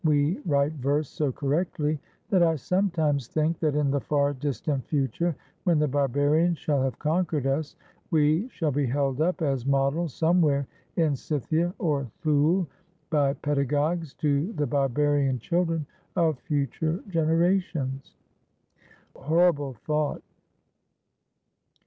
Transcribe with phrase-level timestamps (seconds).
[0.03, 1.99] We write verse so correctly
[2.31, 6.97] that I sometimes think that in the far distant future, when the barbarians shall have
[6.97, 7.75] conquered us,
[8.09, 12.65] we shall be held up as models somewhere in Scythia or Thule
[13.11, 18.15] by pedagogues to the barbarian children of future generations!
[19.15, 20.23] Hor rible thought!